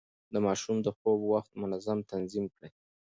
د 0.33 0.35
ماشوم 0.45 0.77
د 0.85 0.87
خوب 0.97 1.19
وخت 1.33 1.51
منظم 1.61 1.99
تنظيم 2.11 2.45
کړئ. 2.55 2.69